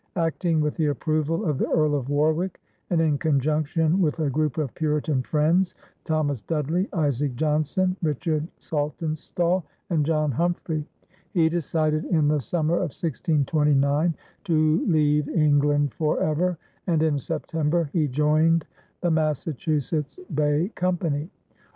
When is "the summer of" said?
12.27-12.89